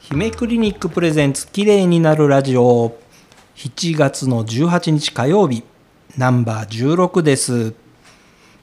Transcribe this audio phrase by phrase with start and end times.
[0.00, 2.98] 姫クリニックプレゼンツ綺麗になるラジオ。
[3.54, 5.62] 7月の18日火曜日。
[6.18, 7.74] ナンバー16です。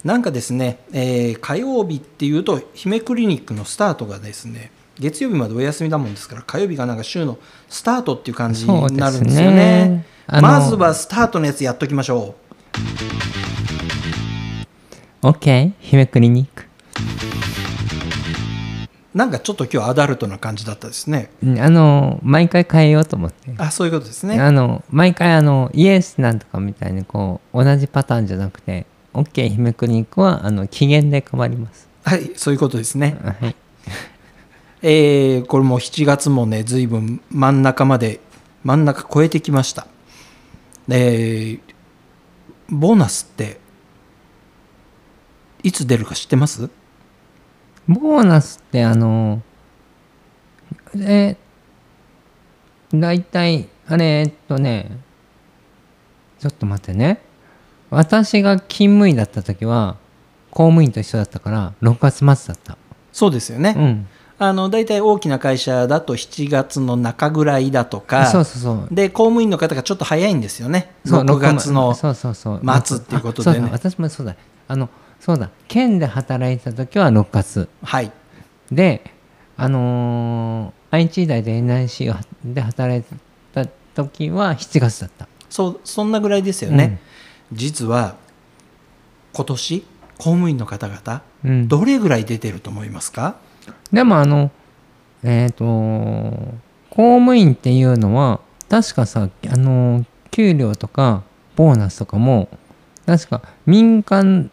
[0.04, 4.70] なんかですね、えー火曜日っていうと姫クリニックのスタートがですね
[5.00, 7.38] 月曜日までお休みだもんですから火曜日がなんか週の
[7.70, 9.56] スタートっていう感じになるんですよね。
[9.88, 10.06] ね。
[10.42, 12.36] まずはスタートのやつやっときましょ
[15.24, 16.66] OK 姫クリニック
[19.16, 21.30] うなんかちょっと今日アダルトな感じだったですね。
[21.42, 23.54] うんあの毎回変えようと思って。
[23.58, 24.38] あそういうことですね。
[24.42, 31.88] あの毎回あのイエスなんとかみたいにこう同じパターンじゃなくて OK 姫クリニックはあの期限で変わります。
[32.04, 33.18] はいそういうことですね。
[33.24, 33.56] はい。
[34.84, 38.20] えーこれも7月もね随分真ん中まで
[38.66, 39.88] 真ん中超えてきました。
[40.90, 41.74] えー
[42.70, 43.63] ボーナスって
[45.64, 46.70] いつ出るか知ってます？
[47.88, 49.42] ボーナスってあの
[50.98, 51.36] え
[52.94, 54.98] 大体あれえっとね
[56.40, 57.22] ちょっと待ってね。
[57.90, 59.98] 私が勤務医だった時は
[60.50, 62.78] 公務員と一緒だったから6月末だった。
[63.12, 64.08] そうですよね、うん。
[64.40, 68.96] あの大体大きな会社だと7月の中ぐらいだとかそうそうそう。
[68.96, 70.92] で公務員の方がちょっと早いんですよね。
[71.06, 73.58] そう6月のそうそうそう末っていうことでね。
[73.58, 74.36] あそうだ私もそうだ
[74.68, 77.70] あのそうだ県で働いてた時は6月。
[77.84, 78.12] はい。
[78.72, 79.12] で
[79.58, 82.14] あのー愛知大で NIC
[82.46, 83.16] で働いて
[83.52, 85.28] た時は7月だった。
[85.50, 87.00] そうそんなぐらいですよね、
[87.52, 88.16] 実は
[89.34, 89.86] 今年
[90.18, 93.36] 公務員の方々うん、どれぐらい出てると思いますか、
[93.92, 94.50] でもあの
[95.24, 98.40] えっ、と公務員っていうのは
[98.70, 101.24] 確かさあの給料とか
[101.56, 102.50] ボーナスとかも
[103.06, 104.50] 確か民間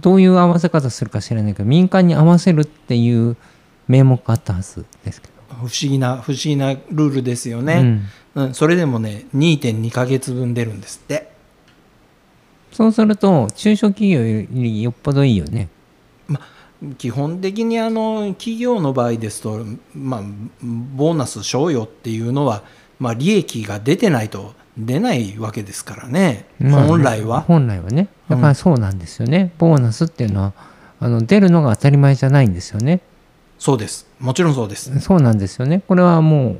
[0.00, 3.36] どういう合わせ方するか知らないけど民間に合わせるっていう
[3.86, 8.02] 名目があったはずですけど、不思議な不思議なルールですよね、
[8.34, 8.54] うん。
[8.54, 11.32] それでもね2.2ヶ月分出るんですって。
[12.70, 15.68] そうすると中小企業よりよっぽどいいよね。
[16.96, 19.64] 基本的にあの企業の場合ですと、
[19.94, 20.22] まあ、
[20.62, 22.62] ボーナス賞与っていうのは、
[23.00, 27.40] まあ、利益が出てないと出ないわけですからね、まあ本来は。
[27.42, 28.08] 本来はね。
[28.28, 30.52] だからそうなんですよね、ボーナスっていうのは
[31.00, 33.00] あの出るのが当たり前じゃないんですよね。
[33.58, 34.06] そうです。
[34.20, 34.98] もちろんそうです。
[35.00, 35.82] そうなんですよね。
[35.86, 36.58] これはもう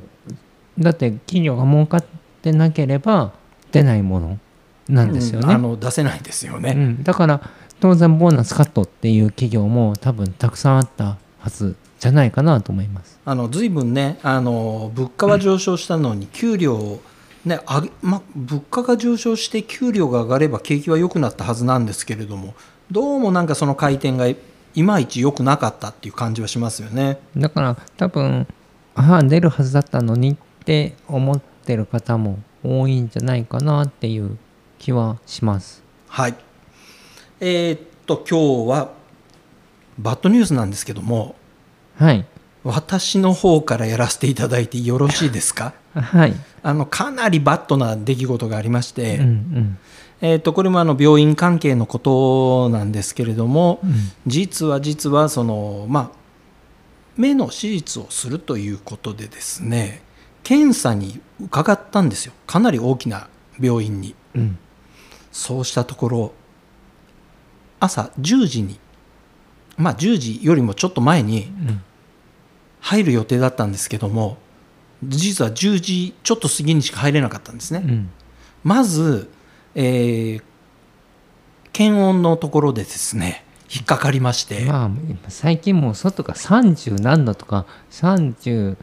[0.79, 2.05] だって企業が儲かっ
[2.41, 3.31] てなければ
[3.71, 4.39] 出ないもの
[4.87, 5.51] なんですよね、うん。
[5.51, 6.73] あの出せないですよね。
[6.75, 7.41] うん、だから
[7.79, 13.19] 当然ボーナスカットっていう企業も多分たくさんあったはずじゃないかなと思います。
[13.25, 17.01] あの随分ねあの物価は上昇したのに給料を、
[17.45, 22.53] ね上げま、物価が上昇して給料が上がれば景気は良くなったはずなんですけれども
[22.91, 24.37] どうもなんかその回転がい
[24.83, 27.19] まいち良くなかったっていう感じはしますよね。
[27.35, 28.47] だから多分
[28.95, 30.35] ああ出るはずだったのにっ
[30.65, 34.37] て思ってる方も多いんじゃないかなっていう
[34.77, 36.35] 気はしますはい。
[37.39, 38.91] えーっと今日は
[39.97, 41.35] バッドニュースなんですけども
[41.95, 42.25] はい
[42.63, 45.73] 私の方からやらせていただいてよろしいですか？
[45.93, 49.77] はい、あのかなりバッドな出来事がありまして、うんうん
[50.21, 53.91] えーっとこれもあの病院関係のことなんですけれども、うん。
[54.27, 56.11] 実は実はそのまあ
[57.15, 60.01] 目の手術をするということでですね
[60.43, 62.33] 検査に伺ったんですよ。
[62.45, 64.15] かなり大きな病院に。
[64.35, 64.57] うん。
[65.31, 66.33] そうしたところ
[67.79, 68.79] 朝10時に
[69.77, 71.81] まあ10時よりもちょっと前にうん
[72.79, 74.37] 入る予定だったんですけども
[75.03, 78.09] 実は10時ちょっと過ぎにしか入れなかったんですね、うん。
[78.63, 79.29] まず、
[79.75, 80.43] えー
[81.71, 84.89] 検温のところでですね引っかかりまして、まあ
[85.29, 88.75] 最近もう外が30何度とか30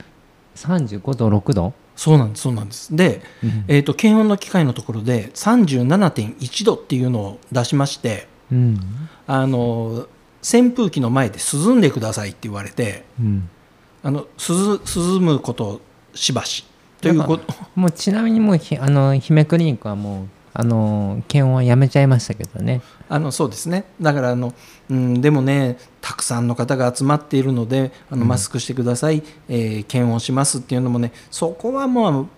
[0.54, 2.94] 35度6度、そうなんですそうなんです。
[2.94, 3.64] で、うん。
[3.68, 8.80] えー、と検温の機械のところで37.1度っていうのを出しましてうん。
[9.26, 10.06] あの
[10.42, 13.50] 扇風機の前で涼んでくださいって言われてうん、
[14.06, 15.80] あの涼涼むこと
[16.14, 16.64] しばし。
[17.00, 22.82] ということもうちなみにもうひあの姫クリニックはもうあの検温はやめちゃいましたけどね。
[23.08, 23.84] あのそうですね。
[24.00, 24.54] だからあの、
[24.88, 32.28] うん、でもねたくさんの方が集まっているのであのマスクしてください、えー検温しますっていうのもねそこはもう、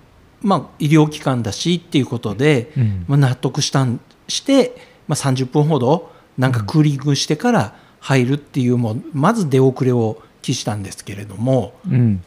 [0.41, 3.05] まあ、医療機関だしっていうことで、うん。
[3.07, 4.75] まあ、納得したんして、
[5.07, 12.23] まあ、30分ほどなんかクーリングしてから入るっていうもうまず出遅れを期したんですけれどもうん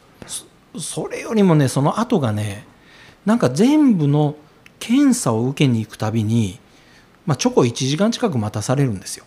[0.79, 2.65] それよりもねその後がね
[3.25, 4.35] なんか全部の
[4.79, 6.59] 検査を受けに行くたびに、
[7.25, 9.25] まあ、チョコ1時間近く待たされるんですよ。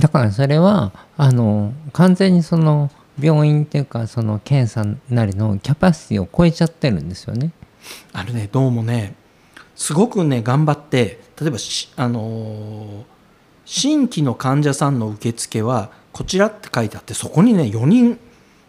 [0.00, 7.52] だからそれはあの完全にその病院っていうかその検査なりのキャパシティを超えちゃってるんですよね。
[8.12, 9.14] あのねどうもね
[9.74, 13.16] すごくね頑張って例えばしあのー
[13.66, 18.18] 新規の患者さんの受付はこちらって書いてあってそこにね4人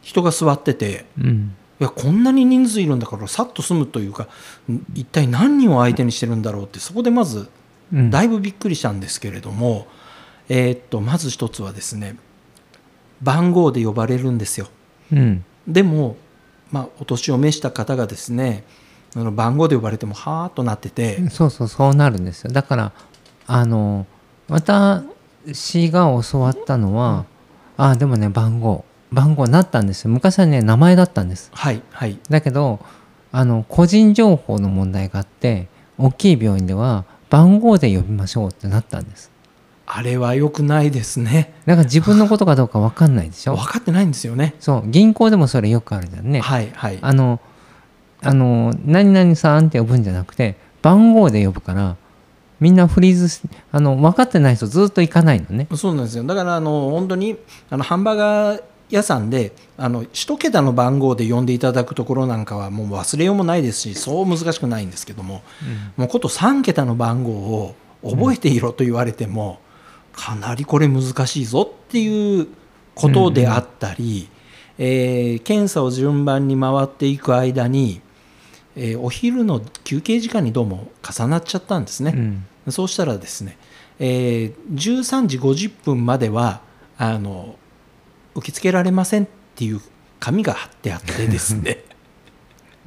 [0.02, 1.56] 人が座っててうん。
[1.80, 4.28] いやこんなに人数いるんだからさっと済むというか
[4.70, 7.50] ん一体何人を相手にしてるんだろうってそこでまず
[7.94, 8.10] うん。
[8.10, 9.88] だいぶびっくりしたんですけれども、
[10.50, 12.18] えーっとまず一つはですね
[13.22, 14.68] 番号で呼ばれるんですよ。
[15.14, 15.46] うん。
[15.68, 16.18] でも、
[16.72, 18.66] まあ、お年を召した方がですね
[19.16, 22.52] あの番号で呼ばれてもはーっとなってて、そうそうそうなるんですよ。
[22.52, 22.92] だから
[23.46, 24.06] あの
[24.50, 27.26] 私が教わったのは、
[27.78, 28.84] あでもね番号。
[29.12, 30.10] 番号になったんですよ。
[30.10, 31.50] 昔はね名前だったんです。
[31.54, 32.20] はいはい。
[32.30, 32.80] だけど
[33.32, 39.32] あの個人情報の問題があって大きい病院では番号で呼びましょうってなったんです。
[39.86, 41.54] あれは良くないですね。
[41.66, 43.56] だから自分のことかどうか分かんないでしょ。
[43.56, 44.56] 分かってないんですよね。
[44.60, 44.88] そう。
[44.88, 46.42] 銀行でもそれよくあるじゃんね。
[46.42, 47.00] はいはい。
[47.02, 47.40] あの
[48.22, 51.96] あの何々さんって呼ぶんじゃなくて番号で呼ぶから
[52.60, 55.68] みんなフリーズしあの分かってない人ずっと行かないのね。
[55.76, 56.24] そうなんですよ。
[56.24, 57.38] だからあの本当に
[57.70, 65.42] あのハンバーガー屋さんであの一桁の番号で呼んでいただくところなんかはもう忘れようもないですしそう難しくないんですけども、
[65.98, 69.60] もうこと3桁の番号を覚えていろと言われても、
[70.14, 72.48] かなりこれ難しいぞっていう
[72.96, 74.30] ことであったり、
[74.78, 78.02] えー検査を順番に回っていく間に、
[78.78, 82.14] えーお昼の休憩時間にどうも重なっちゃったんですね。
[82.66, 82.72] うん。
[82.72, 83.58] そうしたらですね、
[84.00, 86.62] えー13時50分までは
[86.98, 87.56] あの
[88.36, 89.82] 受け付けられませんっていう
[90.20, 91.84] 紙が貼ってあってですね。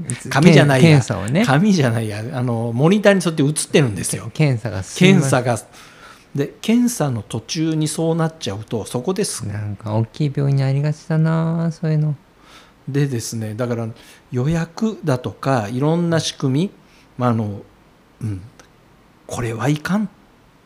[0.30, 1.02] 紙じゃないや。
[1.30, 1.44] ね。
[1.44, 2.24] 紙じゃないや。
[2.32, 4.30] あのモニターにそうやって映ってるんですよ。
[4.32, 5.58] 検査が検査が。
[6.34, 9.46] で検査の途中にそうなっちゃうとそこです。
[9.46, 12.14] なんか大きい病院にありがちだなそういうの
[12.88, 13.88] でですねだから
[14.32, 16.70] 予約だとかいろんな仕組み、
[17.18, 17.62] まああの
[18.22, 18.42] うん、
[19.26, 20.08] これはいかんっ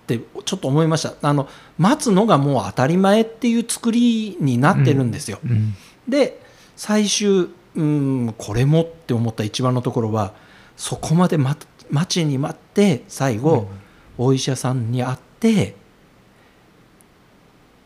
[0.06, 1.14] てちょっと思いました。
[1.22, 5.74] あの待つのがもう当たり前っていう作りになってるんですよ、うん
[6.08, 6.40] で
[6.76, 10.34] 最終うんこれもって思った一番のところは
[10.76, 13.68] そこまで待待ちに待って最後、
[14.16, 15.76] お医者さんに会って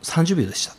[0.01, 0.75] 30秒でした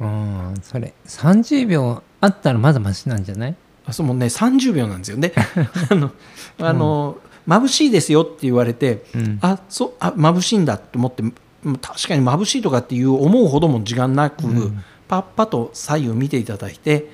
[0.00, 3.56] うんそれ30秒あったらまだマシなんじゃない？
[3.86, 5.16] あそうもうね30秒なんですよ。
[5.16, 5.32] ね
[5.90, 6.12] あの
[6.60, 7.18] あの、
[7.48, 9.38] 眩しいですよって言われてうん。
[9.40, 11.22] あそうあ眩しいんだと思って
[11.64, 14.84] うん確かに眩しいとかっていう思うほども時間なく、うん。
[15.08, 17.08] パッパと左右見ていただいて、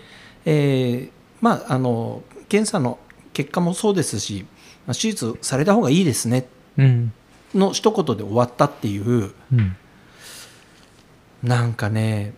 [0.44, 1.10] えー
[1.40, 2.98] まああの検査の
[3.32, 4.44] 結果もそうですし
[4.86, 6.46] まあ手術された方がいいですね
[6.76, 7.12] うん。
[7.54, 9.32] の一言で終わったっていう。
[9.52, 9.76] うん。
[11.42, 12.32] なんかね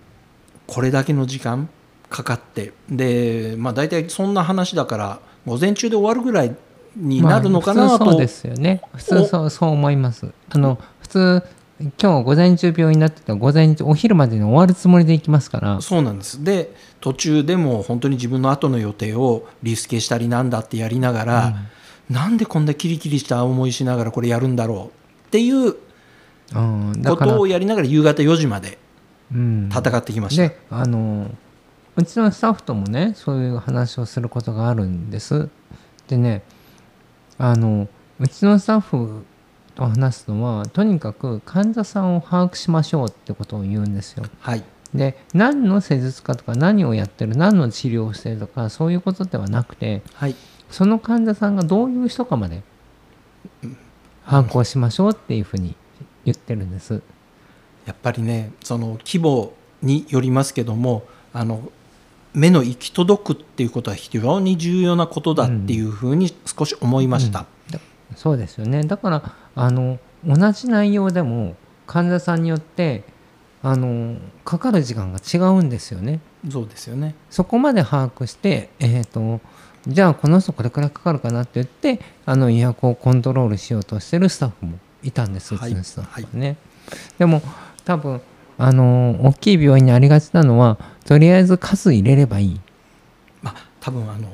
[0.66, 1.68] これだけの時間
[2.08, 2.72] かかって。
[2.88, 6.54] でまあ大体そんな話だから午前中で終わるぐらい
[6.96, 8.82] になるのかなと、まあ普通そうですよね。
[8.94, 10.32] 普通そうそう思います。
[10.50, 11.42] あの普通
[11.78, 15.80] 今日午前中病院になってたら午前中お昼までに終わるつもりで行きますから。
[15.80, 16.42] そうなんです。
[16.42, 21.54] で途中でも本当に自分の後の予定をリスケしたりなんだってやりながら、
[22.08, 28.84] なんでこんなキリキリした思いしながらこれやるんだろうっていうことをやりながら夕方4時までうん、
[29.30, 31.30] 戦ってきました、であの
[31.96, 35.48] うちのスタッフともねそういう話をすることがあるんです。
[36.08, 36.42] でね
[37.38, 39.24] あのうちのスタッフ
[39.74, 44.24] と話すのはとにかく患者さんを把握しましょうってことを言うんですよ。
[44.40, 44.64] はい。
[44.94, 50.34] で何の施術かとか何をやってる何の治療をしてるとかそういうことではなくてはい。
[50.70, 52.62] その患者さんがどういう人かまで
[54.24, 55.76] 把握をしましょうっていうふうに
[56.24, 57.02] 言ってるんです。
[57.86, 61.70] やっぱりねその規模によりますけどもあの
[62.34, 67.46] 目の行き届くっていうことは非常に重要なことだっていうふうに少し思いました、
[68.14, 68.82] そうですよね。
[68.82, 73.04] だからあの同じ内容でも患者さんによって
[73.62, 76.20] あのかかる時間が違うんですよね。
[76.50, 77.14] そうですよね。
[77.30, 79.40] そこまで把握して、えー、と
[79.88, 85.70] じゃあこの人これくらいかかるかなって言ってあの予約をコントロールしようとしてるスタッフもいたんですうはい。
[85.70, 86.56] ちのスタッフはね。
[87.18, 87.40] でも
[87.86, 88.20] 多分
[88.58, 90.76] あの大きい病院にありがちなのは
[91.06, 92.60] とりあえず数入れればいい。
[93.40, 94.28] まあ多分あの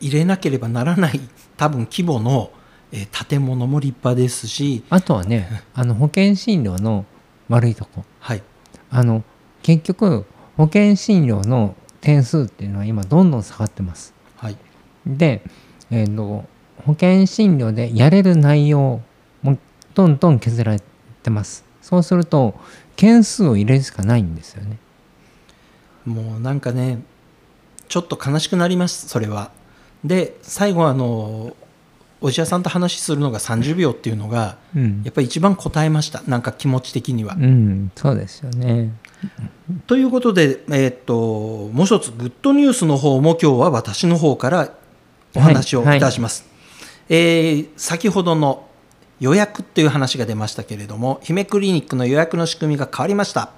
[0.00, 1.20] 入れなければならない
[1.56, 2.50] 多分規模の、
[2.90, 7.04] えー建物も立派ですしあとはねあの保険診療の
[7.48, 8.42] 悪いとこはい
[8.90, 9.22] あの
[9.62, 10.24] 結局
[10.56, 14.14] 保険診療の点数っていうのは今どんどん下がってます。
[14.36, 14.56] はい
[15.06, 15.42] で、
[15.90, 16.46] えーと
[16.86, 19.02] 保険診療でやれる内容
[19.42, 19.58] も
[19.94, 20.80] どんどん削られ
[21.22, 21.67] てます。
[21.82, 22.54] そうすると
[22.96, 24.78] 件数を入れるしかないんですよね。
[26.04, 27.02] もうなんかね
[27.88, 29.50] ちょっと悲しくなりますそれは。
[30.04, 31.56] で最後あの
[32.20, 35.02] お医者さんと話するのが30秒っていうのがうん。
[35.04, 36.22] やっぱり一番答えました。
[36.26, 38.92] なんか気持ち的には、うんそうですよね。
[39.86, 44.72] ということで、えーっともう一つグッドニュースの方も今日は私の方から
[45.34, 46.46] お話をいたします、
[47.08, 48.67] えー先ほどの
[49.20, 53.50] 予約っていう話が出ましたけれども姫クリニックの予約の仕組みが変わりました。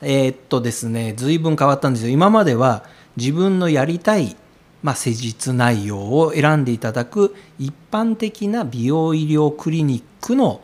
[0.00, 2.10] えーっとですね随分変わったんですよ。
[2.10, 2.84] 今までは
[3.16, 4.36] 自分のやりたい、
[4.82, 10.60] まあ、施術内容を選んでいただく一般的な美容医療クリニックの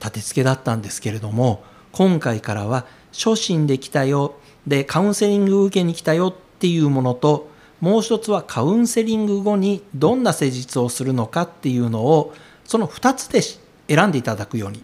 [0.00, 1.62] 立て付けだったんですけれども
[1.92, 4.36] 今回からは初診で来たよ
[4.66, 7.48] でカウンセリング受けに来たよっていうものと
[7.80, 12.34] もう一つはカウンセリング後にどんな施術をするのかっていうのを
[12.66, 13.58] その2つでし
[13.88, 14.82] 選んでいただくように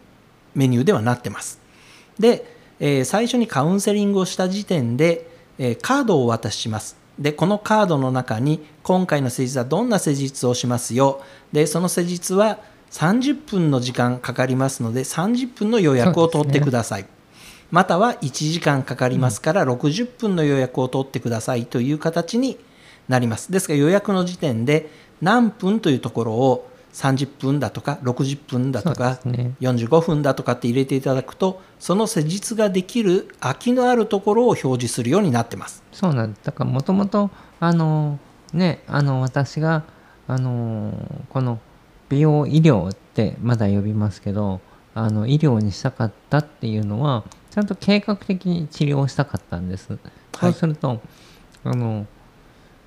[0.54, 1.60] メニューではなってます。
[2.18, 2.44] で、
[2.80, 6.96] えー最初にカウンセリングをした時点で、えーカードをお渡しします。
[7.18, 11.22] で、このカードの中に今回の施術はどんな施術をしますよ。
[11.52, 12.58] で、その施術は
[12.90, 17.06] 30分の時間かかりますので30分の予約を取ってください。
[17.70, 22.58] または1時間かかりますから60分の予約を取ってくださいという形に
[23.08, 23.50] なります。
[23.50, 24.90] ですが予約の時点で
[25.22, 35.82] 何分というところを30分だとか60分だとかそうですね45分だとかって入れていただくとその施術ができる空きのあるところを表示するようになってます。
[35.92, 37.30] そうなんだからもともと
[37.60, 38.18] あの
[38.52, 39.84] ねあの私が
[40.28, 40.92] あの
[41.30, 41.60] この
[42.08, 44.60] 美容医療ってまだ呼びますけど
[44.94, 49.98] あの医療にしたかったっていうのはちゃんと計画的に治療をしたかったんです。
[50.38, 51.00] そうすると、
[51.64, 52.06] あの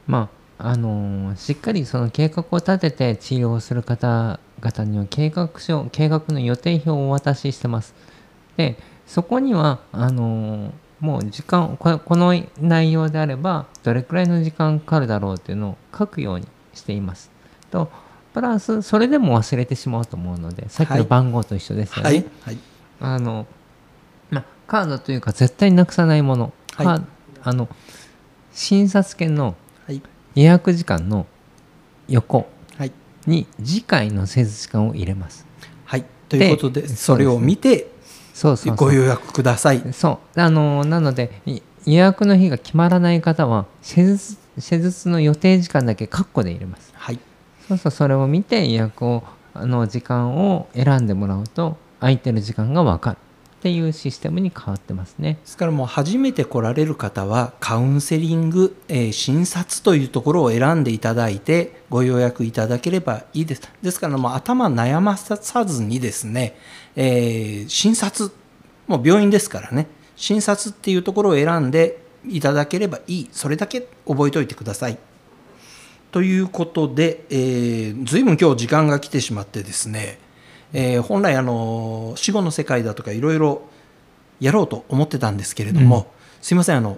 [0.07, 7.93] まああのしっかりその計画を立てて治療をする方々には計画書計画の予定表をお渡ししてます。
[8.57, 17.29] でそこにはあのもう時間ここの内容であればどれくらいの時間かかるだろうっていうのを書くようにしています。
[17.69, 17.91] と
[18.33, 22.09] プラスそれでも忘れてしまうと思うのでさっきの番号と一緒ですよね。
[22.09, 22.57] はい、はい、
[23.01, 23.45] あの
[24.29, 27.01] まあカードというか絶対なくさないもの、はい
[27.43, 27.69] あの
[28.51, 29.55] 診察券のはい、
[30.35, 31.25] 予約時間の
[32.07, 32.91] 横はい、
[33.25, 35.45] に次回の施術時間を入れます。
[35.85, 36.05] はい。
[36.29, 37.87] ということででそれを見て
[38.33, 39.81] そうそうそうご予約ください。
[39.93, 40.39] そう。
[40.39, 46.91] あのなのでい予約の日が決まらない方は施術施術の予定時間だけカッコで入れます。
[46.95, 47.19] はい、
[47.67, 49.23] そうそうそれを見て予約を
[49.53, 53.17] あの時間を選んでもらうと空いてる時間が分かる
[53.65, 63.63] っていうシステムに変わってますねですからもう初めて来られる方はカウンセリング、えー診察というところを選んでいただいてご予約いただければいいです。
[63.81, 66.55] ですからもう頭悩まさずにですね、
[66.95, 68.31] えー診察
[68.85, 74.99] もう病院ですからね診察っていうところを選んでいただければいいそれだけ覚えておいてください。
[76.11, 80.19] ということで、えー、随分今日時間が来てしまってですね、
[80.77, 83.61] えー本来あの死後の世界だとかいろいろ
[84.41, 86.05] やろうと思ってたんですけれども、うん。
[86.41, 86.97] すいませんあの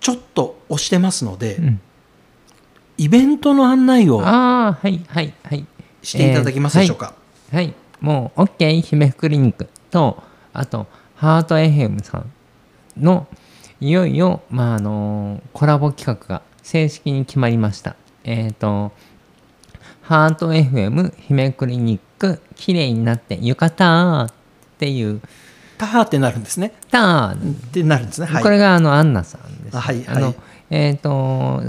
[0.00, 1.80] ちょっと押してますので、うん。
[2.96, 5.66] イベントの案内をはいはいはい。
[6.02, 7.14] していただけますでしょうか、
[7.52, 12.32] はいもう OK 姫クリニックとあとハート FM さん
[12.96, 13.26] の
[13.80, 17.96] いよいよ、まああのコラボ企画が正式に決まりました。
[18.24, 18.92] えっ、と
[20.02, 24.30] ハート FM 姫クリニック綺麗になって浴衣っ
[24.78, 25.20] ていう。
[25.78, 26.72] ターってなるんですね。
[26.90, 28.26] ターってなるんですね。
[28.26, 28.42] はい。
[28.42, 30.36] これがあのアンナさんです、あはいあのはい
[30.70, 31.62] えっ、と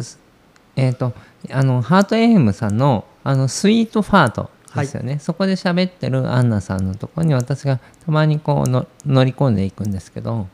[0.76, 1.14] えっ、と
[1.52, 10.48] あのハート FM さんのあのスイートファートですよね、そこで喋ってるアンナさんのところに私がたまにこうの乗り込んでいくんですけど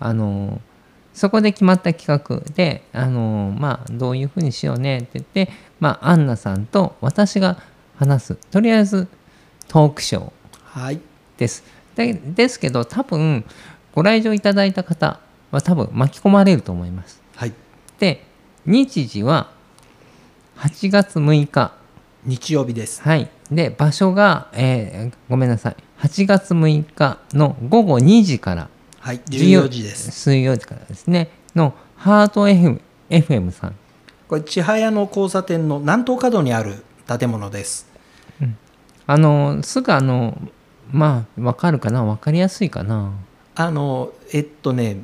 [0.00, 0.60] あの
[1.14, 5.48] そこで決まった企画であのまあどういうふうにしようねって言って、
[5.80, 7.58] まあ、アンナさんと私が
[7.96, 8.34] 話す。
[8.34, 9.08] とりあえず
[9.68, 10.32] トークショー。
[10.64, 11.00] はい。
[11.36, 11.64] です。
[11.96, 13.44] でですけど多分
[13.94, 17.20] ご来場いただいた方は多分巻き込まれると思います。
[17.36, 17.52] はい。
[17.98, 18.24] で
[18.66, 19.50] 日時は
[20.58, 21.72] 8月6日。
[22.24, 23.02] 日曜日です。
[23.02, 23.28] はい。
[23.50, 25.76] で場所が、えーごめんなさい。
[26.00, 28.68] 8月6日の午後2時から。
[28.98, 30.10] はい14時です。
[30.10, 31.30] 水曜時からですね。
[31.54, 32.80] のハート FM,
[33.10, 33.74] FM さん。
[34.28, 37.86] これ千早の交差点の南東角にある建物です
[39.06, 40.38] あのすぐあの
[40.90, 42.04] まあわかるかな？
[42.04, 43.12] わかりやすいかな？
[43.54, 45.02] あのえっとね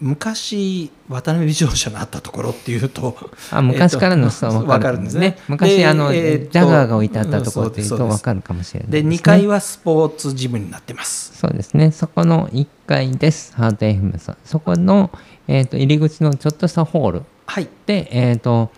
[0.00, 3.16] 昔渡辺美少女のあったところっていうと
[3.50, 5.36] あ昔からの人は分かる,、わかるんですね。
[5.48, 11.36] 昔であの、えーとジャガーが置いてあったところっていうと分かるかもしれないでね、2階はスポーツジムになってます。
[11.36, 11.90] そうですね。
[11.90, 13.54] そこの1階です。
[13.56, 14.36] ハート FM さん。
[14.44, 15.10] そこの、
[15.48, 17.68] えー、と入り口のちょっとしたホールはい。
[17.86, 18.70] で、えー、と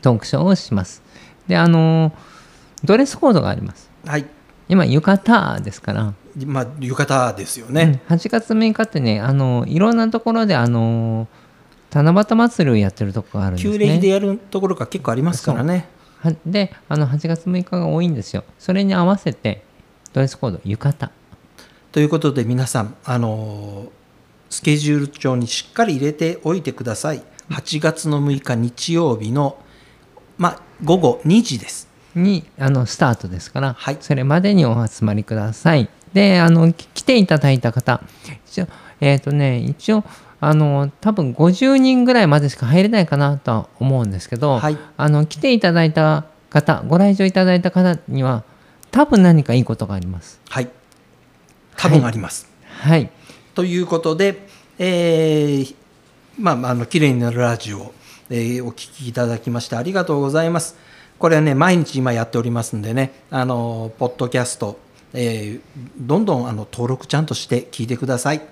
[0.00, 1.02] トークショーをします。
[1.48, 2.12] であのー
[2.84, 3.90] ドレスコードがあります。
[4.04, 4.26] はい。
[4.68, 6.14] 今浴衣ですから、
[6.44, 8.16] まあ浴衣ですよね、うん。
[8.16, 11.28] 8月6日ってねあのいろんなところであの
[11.92, 13.72] 七夕祭りをやってるとこがあるんですね。
[13.72, 15.88] 旧暦でやるところが結構ありますからね。
[16.18, 18.44] はであの8月6日が多いんですよ。
[18.58, 19.62] それに合わせて
[20.12, 21.12] ドレスコード浴衣。
[21.92, 23.86] ということで皆さんあの
[24.50, 27.22] スケジュール帳にしっかり入れておいてください。
[27.50, 29.56] 8月の6日日曜日の
[30.36, 33.98] まあ午後2時ですにあのスタートですから、はい。
[34.00, 35.88] それまでにお集まりください。
[36.12, 38.00] であのき来ていただいた方
[38.46, 38.68] 一応
[39.00, 40.02] えっ、とね一応
[40.40, 44.78] あの多分50人ぐらいまでしか入れないかなとは思うんですけど、はい。
[44.96, 48.44] あの来ていただいた方ご来場いただいた方には
[48.90, 50.40] 多分何かいいことがあります。
[50.48, 50.68] はい。
[51.76, 53.10] 多分あります、はい。
[53.54, 55.74] ということで、えー
[56.38, 57.92] まあまあ、あの綺麗になるラジオ、
[58.30, 60.85] えーお聞きいただきましてありがとうございます。
[61.18, 64.78] これはね毎日今やっておりますんでねあのポッドキャスト、
[65.12, 65.60] えー、
[65.98, 68.42] どんどんあの登録ちゃんとして聞いてください。